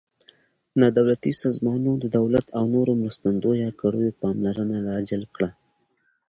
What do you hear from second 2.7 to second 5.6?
نورو مرستندویه کړیو پاملرنه را جلب کړه.